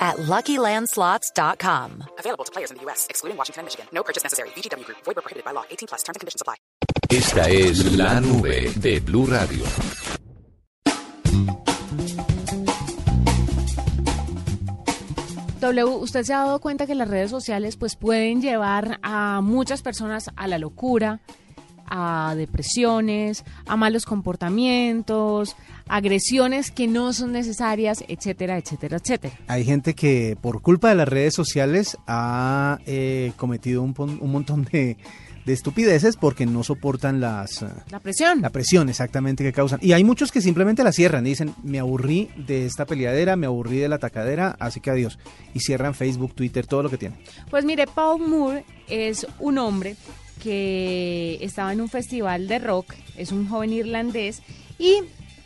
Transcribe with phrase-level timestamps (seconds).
[0.00, 2.04] at LuckyLandSlots.com.
[2.18, 3.86] Available to players in the U.S., excluding Washington and Michigan.
[3.92, 4.48] No purchase necessary.
[4.56, 4.98] VGW Group.
[5.04, 5.64] Void prohibited by law.
[5.70, 6.02] 18 plus.
[6.02, 6.56] Terms and conditions apply.
[7.10, 9.64] Esta es la nube de Blue Radio.
[15.60, 19.82] W, usted se ha dado cuenta que las redes sociales pues pueden llevar a muchas
[19.82, 21.20] personas a la locura,
[21.90, 25.56] a depresiones, a malos comportamientos,
[25.88, 29.34] agresiones que no son necesarias, etcétera, etcétera, etcétera.
[29.48, 34.64] Hay gente que por culpa de las redes sociales ha eh, cometido un, un montón
[34.70, 34.96] de,
[35.44, 37.62] de estupideces porque no soportan las...
[37.62, 38.40] eh, La presión.
[38.40, 39.80] La presión exactamente que causan.
[39.82, 43.46] Y hay muchos que simplemente la cierran y dicen, me aburrí de esta peleadera, me
[43.46, 45.18] aburrí de la tacadera, así que adiós.
[45.54, 47.18] Y cierran Facebook, Twitter, todo lo que tienen.
[47.50, 49.96] Pues mire, Paul Moore es un hombre
[50.42, 54.42] que estaba en un festival de rock, es un joven irlandés
[54.78, 55.02] y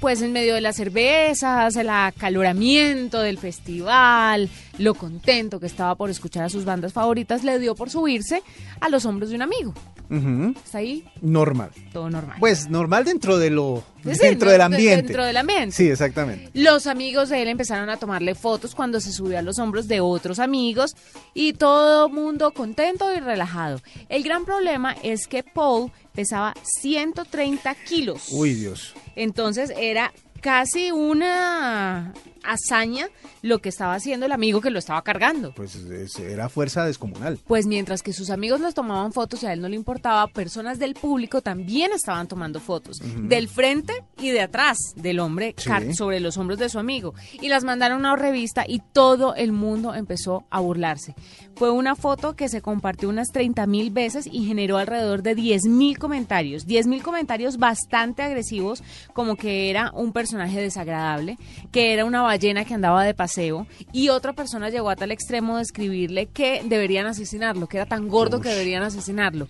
[0.00, 6.10] pues en medio de las cervezas, el acaloramiento del festival, lo contento que estaba por
[6.10, 8.42] escuchar a sus bandas favoritas, le dio por subirse
[8.80, 9.74] a los hombros de un amigo.
[10.10, 11.70] Está ahí Normal.
[11.92, 12.36] todo normal.
[12.40, 13.84] Pues normal dentro de lo...
[14.02, 15.02] Decir, dentro no- del de- ambiente.
[15.02, 15.72] Dentro del ambiente.
[15.76, 16.50] Sí, exactamente.
[16.54, 20.00] Los amigos de él empezaron a tomarle fotos cuando se subió a los hombros de
[20.00, 20.96] otros amigos
[21.34, 23.80] y todo mundo contento y relajado.
[24.08, 28.28] El gran problema es que Paul pesaba 130 kilos.
[28.30, 28.94] Uy, Dios.
[29.16, 32.12] Entonces era casi una
[32.44, 33.08] hazaña
[33.42, 35.52] lo que estaba haciendo el amigo que lo estaba cargando.
[35.54, 37.38] Pues es- era fuerza descomunal.
[37.46, 40.78] Pues mientras que sus amigos los tomaban fotos y a él no le importaba, personas
[40.78, 45.70] del público también estaban tomando fotos, del frente y de atrás del hombre Sí.
[45.94, 47.14] sobre los hombros de su amigo.
[47.40, 51.14] Y las mandaron a una revista y todo el mundo empezó a burlarse.
[51.56, 55.64] Fue una foto que se compartió unas 30 mil veces y generó alrededor de 10
[55.66, 56.66] mil comentarios.
[56.66, 58.82] 10 mil comentarios bastante agresivos,
[59.12, 61.38] como que era un personaje desagradable,
[61.72, 65.56] que era una ballena que andaba de paseo, y otra persona llegó a tal extremo
[65.56, 69.48] de escribirle que deberían asesinarlo, que era tan gordo que deberían asesinarlo.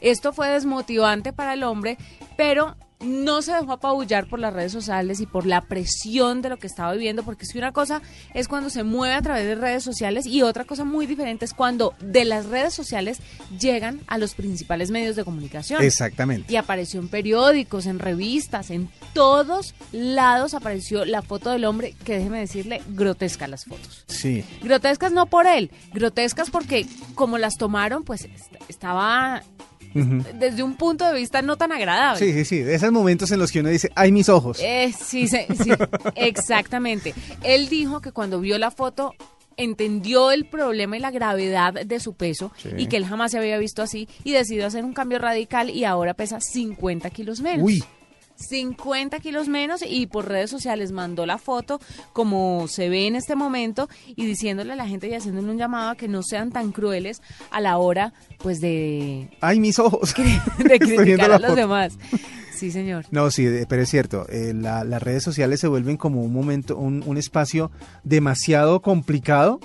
[0.00, 1.98] Esto fue desmotivante para el hombre,
[2.36, 6.58] pero no se dejó apabullar por las redes sociales y por la presión de lo
[6.58, 8.02] que estaba viviendo, porque si una cosa
[8.34, 11.54] es cuando se mueve a través de redes sociales y otra cosa muy diferente es
[11.54, 13.18] cuando de las redes sociales
[13.58, 15.82] llegan a los principales medios de comunicación.
[15.82, 16.52] Exactamente.
[16.52, 22.18] Y apareció en periódicos, en revistas, en todos lados apareció la foto del hombre, que
[22.18, 24.04] déjeme decirle, grotesca las fotos.
[24.08, 24.44] Sí.
[24.62, 28.54] Grotescas no por él, grotescas porque como las tomaron, pues est-
[29.94, 32.18] desde un punto de vista no tan agradable.
[32.18, 32.58] Sí, sí, sí.
[32.60, 34.58] De esos momentos en los que uno dice, ay, mis ojos.
[34.62, 35.70] Eh, sí, se- sí,
[36.16, 37.14] exactamente.
[37.42, 39.14] Él dijo que cuando vio la foto
[39.56, 42.70] entendió el problema y la gravedad de su peso Sí.
[42.78, 45.84] y que él jamás se había visto así y decidió hacer un cambio radical y
[45.84, 47.64] ahora pesa 50 kilos menos.
[47.66, 47.84] Uy.
[48.48, 51.80] 50 kilos menos y por redes sociales mandó la foto
[52.12, 55.90] como se ve en este momento y diciéndole a la gente y haciéndole un llamado
[55.90, 60.14] a que no sean tan crueles a la hora pues de, Ay, mis ojos.
[60.58, 61.54] de criticar a los foto.
[61.56, 61.98] demás.
[62.54, 63.06] Sí, señor.
[63.10, 66.32] No, sí, de- pero es cierto, eh, la- las redes sociales se vuelven como un
[66.32, 67.70] momento, un, un espacio
[68.04, 69.60] demasiado complicado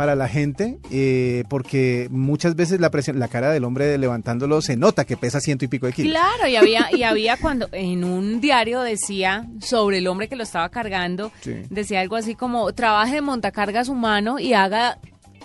[0.00, 4.74] para la gente, eh, porque muchas veces la presión, la cara del hombre levantándolo se
[4.74, 6.12] nota que pesa ciento y pico de kilos.
[6.12, 10.42] Claro, y había, y había cuando en un diario decía sobre el hombre que lo
[10.42, 11.52] estaba cargando, Sí.
[11.68, 14.98] decía algo así como trabaje de montacargas humano y haga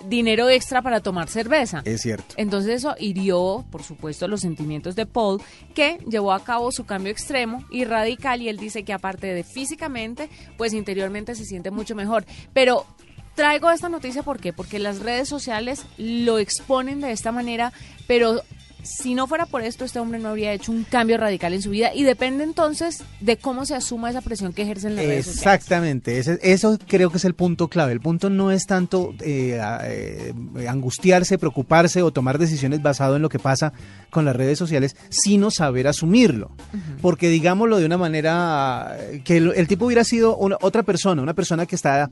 [0.08, 1.82] dinero extra para tomar cerveza.
[1.84, 2.36] Es cierto.
[2.38, 5.42] Entonces eso hirió, por supuesto, los sentimientos de Paul,
[5.74, 9.44] que llevó a cabo su cambio extremo y radical, y él dice que aparte de
[9.44, 12.24] físicamente, pues interiormente se siente mucho mejor.
[12.54, 12.86] Pero
[13.36, 14.54] traigo esta noticia, ¿por qué?
[14.54, 17.72] Porque las redes sociales lo exponen de esta manera,
[18.08, 18.42] pero
[18.84, 21.72] si no fuera por esto, este hombre no habría hecho un cambio radical en su
[21.72, 25.56] vida y depende entonces de cómo se asuma esa presión que ejercen las redes sociales.
[25.64, 27.94] Exactamente, ese- eso creo que es el punto clave.
[27.94, 30.34] El punto no es tanto eh, eh,
[30.70, 33.74] angustiarse, preocuparse o tomar decisiones basado en lo que pasa
[34.12, 36.52] con las redes sociales, sino saber asumirlo.
[37.02, 41.24] Porque digámoslo de una manera eh, que el, el tipo hubiera sido una- otra persona,
[41.24, 42.10] una persona que está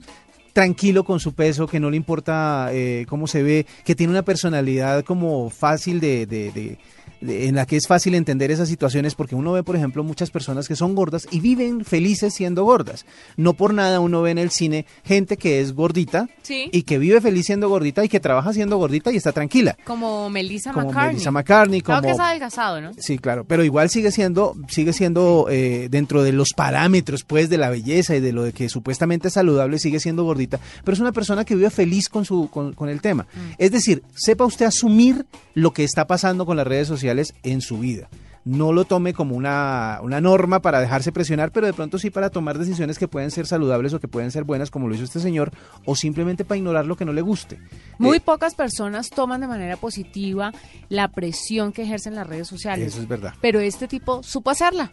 [0.54, 4.22] tranquilo con su peso, que no le importa eh, cómo se ve, que tiene una
[4.22, 6.78] personalidad como fácil de, de- de-
[7.20, 10.68] en la que es fácil entender esas situaciones porque uno ve, por ejemplo, muchas personas
[10.68, 13.06] que son gordas y viven felices siendo gordas.
[13.36, 16.68] No por nada uno ve en el cine gente que es gordita Sí.
[16.72, 19.76] y que vive feliz siendo gordita y que trabaja siendo gordita y está tranquila.
[19.84, 21.12] Como Melissa Como McCartney.
[21.14, 22.90] Melissa McCartney, Claro como que es adelgazado, ¿no?
[22.98, 27.58] Sí, claro, pero igual sigue siendo, sigue siendo eh, dentro de los parámetros, pues, de
[27.58, 31.00] la belleza y de lo de que supuestamente es saludable, sigue siendo gordita, pero es
[31.00, 33.26] una persona que vive feliz con su, con, con el tema.
[33.58, 36.93] Es decir, sepa usted asumir lo que está pasando con las redes sociales
[37.42, 38.08] en su vida.
[38.46, 42.28] No lo tome como una, una norma para dejarse presionar, pero de pronto sí para
[42.28, 45.18] tomar decisiones que pueden ser saludables o que pueden ser buenas, como lo hizo este
[45.18, 45.50] señor,
[45.86, 47.58] o simplemente para ignorar lo que no le guste.
[47.96, 50.52] Muy Eh, pocas personas toman de manera positiva
[50.90, 52.88] la presión que ejercen las redes sociales.
[52.88, 53.32] eso es verdad.
[53.40, 54.90] Pero este tipo supo hacerla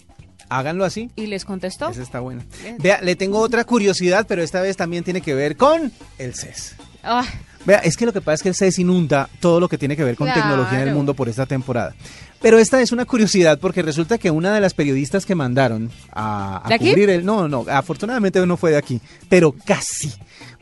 [0.48, 1.12] Háganlo así.
[1.18, 1.90] y les contestó.
[1.90, 2.46] Esa está buena.
[2.80, 6.76] Vea, le tengo otra curiosidad, pero esta vez también tiene que ver con el CES.
[7.04, 7.26] Ah,
[7.66, 9.96] Vea, es que lo que pasa es que el CES inunda todo lo que tiene
[9.96, 10.42] que ver con Claro.
[10.42, 11.94] tecnología en el mundo por esta temporada.
[12.42, 16.66] Pero esta es una curiosidad porque resulta que una de las periodistas que mandaron a,
[16.66, 16.90] a ¿De aquí?
[16.90, 17.24] cubrir el...
[17.24, 19.00] No, no, afortunadamente no fue de aquí,
[19.30, 20.12] pero casi,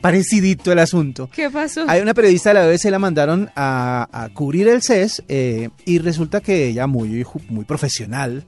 [0.00, 1.30] parecidito el asunto.
[1.32, 1.84] ¿Qué pasó?
[1.88, 5.98] Hay una periodista de la BBC la mandaron a, a cubrir el CES eh, y
[6.00, 8.44] resulta que ella, muy, muy profesional,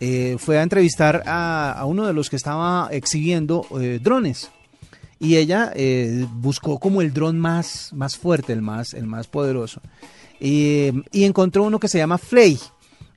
[0.00, 4.50] eh, fue a entrevistar a, a uno de los que estaba exhibiendo eh, drones.
[5.18, 9.80] Y ella eh, buscó como el dron más, más fuerte, el más, el más poderoso.
[10.40, 12.58] Y, encontró uno que se llama Flay.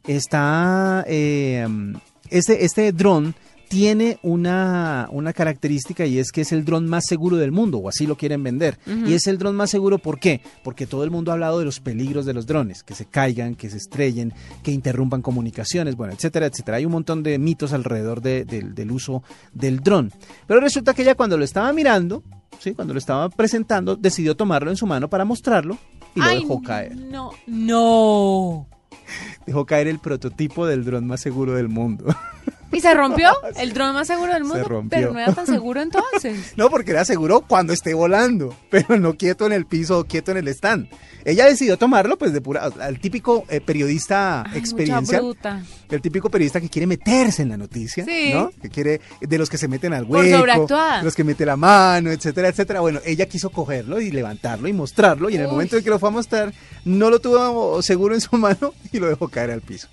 [0.06, 1.04] Está.
[1.08, 3.36] este, este dron
[3.70, 7.90] tiene una, una característica y es que es el dron más seguro del mundo, o
[7.90, 8.78] así lo quieren vender.
[9.06, 10.42] Y es el dron más seguro, ¿por qué?
[10.64, 13.56] Porque todo el mundo ha hablado de los peligros de los drones, que se caigan,
[13.56, 14.34] que se estrellen,
[14.64, 16.78] que interrumpan comunicaciones, bueno, etcétera, etcétera.
[16.78, 19.22] Hay un montón de mitos alrededor de- del- del uso
[19.54, 20.12] del dron.
[20.48, 22.24] Pero resulta que ella cuando lo estaba mirando,
[22.60, 22.74] ¿sí?
[22.74, 25.78] cuando lo estaba presentando, decidió tomarlo en su mano para mostrarlo
[26.16, 26.96] y lo dejó caer.
[26.96, 28.68] No, no.
[29.46, 32.06] Dejó caer el prototipo del dron más seguro del mundo.
[32.72, 33.30] ¿Y se rompió?
[33.58, 34.64] El dron más seguro del Se mundo.
[34.68, 34.98] rompió.
[35.00, 36.54] Pero no era tan seguro entonces.
[36.58, 40.32] No, porque era seguro cuando esté volando, pero no quieto en el piso o quieto
[40.32, 40.88] en el stand.
[41.24, 42.70] Ella decidió tomarlo, pues, de pura.
[42.80, 45.22] Al típico eh, periodista Ay, experiencial.
[45.22, 45.62] bruta.
[45.90, 48.32] El típico periodista que quiere meterse en la noticia, Sí.
[48.34, 48.50] ¿no?
[48.62, 51.56] Que quiere, de los que se meten al Por hueco, de los que mete la
[51.58, 52.80] mano, etcétera, etcétera.
[52.82, 55.52] Bueno, ella quiso cogerlo y levantarlo y mostrarlo, y en el Uy.
[55.54, 56.54] momento en que lo fue a mostrar,
[56.86, 59.88] no lo tuvo seguro en su mano y lo dejó caer al piso.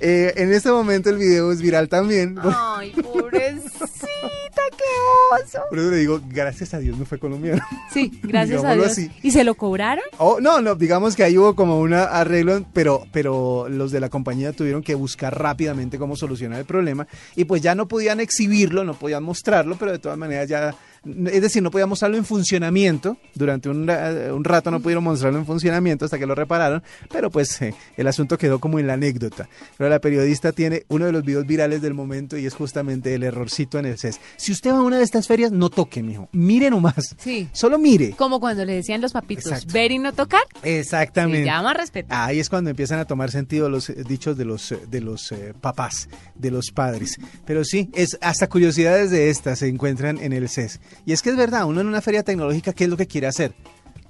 [0.00, 2.36] Eh, en este momento el video es viral también.
[2.42, 4.06] Ay, pobrecita,
[4.76, 5.58] qué oso.
[5.68, 7.62] Por eso le digo, gracias a Dios no fue colombiano.
[7.92, 8.86] Sí, gracias a Dios.
[8.92, 9.10] así.
[9.22, 10.04] ¿Y se lo cobraron?
[10.18, 14.08] Oh, no, no, digamos que ahí hubo como un arreglo, pero, pero los de la
[14.08, 18.84] compañía tuvieron que buscar rápidamente cómo solucionar el problema y pues ya no podían exhibirlo,
[18.84, 20.74] no podían mostrarlo, pero de todas maneras ya,
[21.26, 25.38] es decir, no podían mostrarlo en funcionamiento, durante un, ra- un rato no pudieron mostrarlo
[25.38, 28.94] en funcionamiento hasta que lo repararon, pero pues eh, el asunto quedó como en la
[28.94, 29.48] anécdota.
[29.76, 33.22] Pero la periodista tiene uno de los videos virales del momento y es justamente el
[33.22, 34.20] errorcito en el CES.
[34.36, 37.14] Si usted va a una de estas ferias, no toque, mijo, mire nomás.
[37.18, 37.48] Sí.
[37.52, 38.10] Solo mire.
[38.12, 39.72] Como cuando le decían los papitos, Exacto.
[39.72, 40.42] ver y no tocar.
[40.62, 41.40] Exactamente.
[41.40, 42.28] Se llama respetar.
[42.28, 45.32] Ahí es cuando empiezan a tomar sentido los eh, dichos de los eh, de los
[45.32, 47.16] eh, papás, de los padres.
[47.46, 50.80] Pero sí, es hasta curiosidades de estas se encuentran en el CES.
[51.06, 53.26] Y es que es verdad, uno en una feria tecnológica, ¿qué es lo que quiere
[53.26, 53.52] hacer?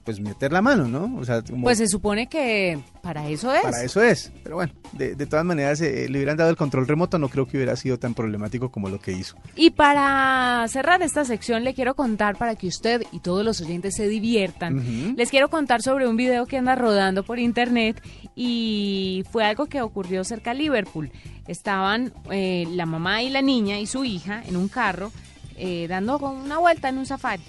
[0.05, 1.19] Pues meter la mano, ¿no?
[1.21, 3.61] O sea, como Pues se supone que para eso es.
[3.61, 4.33] para eso es.
[4.43, 7.47] Pero bueno, de, de todas maneras, eh, le hubieran dado el control remoto, no creo
[7.47, 9.37] que hubiera sido tan problemático como lo que hizo.
[9.55, 13.97] Y para cerrar esta sección le quiero contar para que usted y todos los oyentes
[13.97, 14.79] se diviertan.
[14.79, 15.15] Ujú.
[15.15, 18.03] Les quiero contar sobre un video que anda rodando por internet
[18.35, 21.11] y fue algo que ocurrió cerca de Liverpool.
[21.49, 25.13] Estaban eh, la mamá y la niña y su hija en un carro
[25.59, 27.43] eh, dando una vuelta en un safari.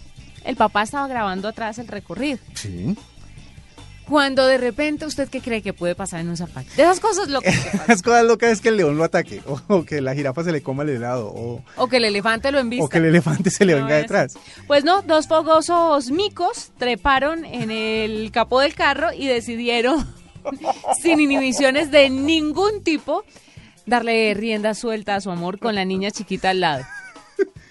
[0.43, 2.39] El papá estaba grabando atrás el recorrido.
[2.53, 2.95] Sí.
[4.07, 6.67] Cuando de repente, ¿usted qué cree que puede pasar en un safari?
[6.75, 7.53] De esas cosas locas.
[7.87, 10.51] Las cosas locas es que el león lo ataque, o, o que la jirafa se
[10.51, 12.85] le coma el helado, o, O que el elefante lo embista.
[12.85, 14.01] o que el elefante se le No venga es.
[14.03, 14.33] detrás.
[14.65, 20.07] Pues no, dos fogosos micos treparon en el capó del carro y decidieron,
[21.03, 23.23] sin inhibiciones de ningún tipo,
[23.85, 26.83] darle rienda suelta a su amor con la niña chiquita al lado.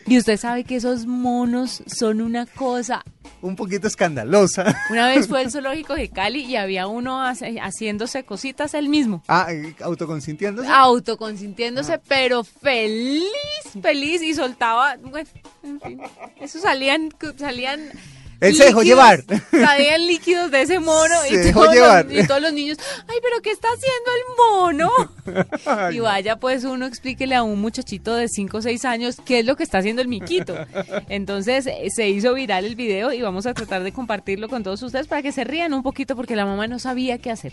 [0.08, 3.04] Y usted sabe que esos monos son una cosa.
[3.42, 4.74] Un poquito escandalosa.
[4.90, 9.22] Una vez fue el zoológico de Cali y había uno hace- haciéndose cositas él mismo.
[9.28, 10.68] Ah, eh, autoconsintiéndose.
[10.68, 13.22] Autoconsintiéndose, pero feliz,
[13.82, 15.28] feliz y soltaba, bueno,
[15.62, 16.00] en fin,
[16.40, 17.90] eso salían, salían.
[18.40, 19.24] Él se dejó llevar.
[19.50, 22.04] Salían líquidos de ese mono Se y dejó todos, llevar.
[22.06, 22.78] Los, y todos los niños,
[23.08, 24.90] ay, pero ¿qué está haciendo el mono?
[25.66, 29.40] Ay, Y vaya, pues uno explíquele a un muchachito de 5 o 6 años qué
[29.40, 30.54] es lo que está haciendo el miquito.
[31.08, 34.82] Entonces eh, se hizo viral el video y vamos a tratar de compartirlo con todos
[34.82, 37.52] ustedes para que se rían un poquito porque la mamá no sabía qué hacer.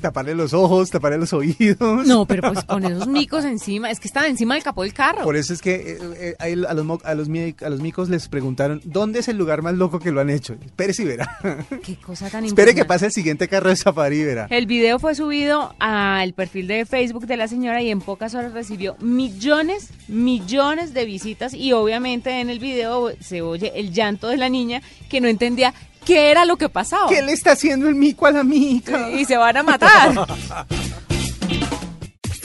[0.00, 2.06] Taparle los ojos, taparle los oídos.
[2.06, 5.22] No, pero pues con esos micos encima, es que estaba encima del capó del carro.
[5.22, 7.28] Por eso es que eh, eh, a, los, a, los,
[7.62, 10.54] a los micos les preguntaron, ¿dónde es el lugar más loco que lo han hecho?
[10.64, 11.38] Espere si verá.
[11.82, 14.46] Qué cosa tan Espere que pase el siguiente carro de safari y verá.
[14.50, 18.52] El video fue subido al perfil de Facebook de la señora y en pocas horas
[18.52, 24.36] recibió millones, millones de visitas y obviamente en el video se oye el llanto de
[24.36, 27.08] la niña que no entendía qué era lo que pasaba.
[27.08, 29.10] ¿Qué le está haciendo el mico a la mica?
[29.10, 30.26] Y se van a matar.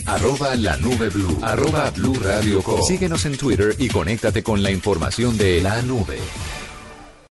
[0.06, 1.40] Arroba la nube blue.
[1.42, 2.82] Arroba blue radio com.
[2.84, 6.20] Síguenos en Twitter y conéctate con la información de la nube.